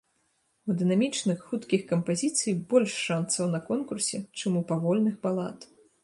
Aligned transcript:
У 0.69 0.75
дынамічных, 0.77 1.41
хуткіх 1.49 1.81
кампазіцый 1.91 2.53
больш 2.71 2.95
шанцаў 3.09 3.45
на 3.55 3.59
конкурсе, 3.67 4.17
чым 4.39 4.57
у 4.63 4.63
павольных 4.73 5.15
балад. 5.27 5.59